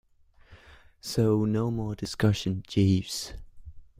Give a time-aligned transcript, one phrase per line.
[0.99, 3.35] So no more discussion, Jeeves.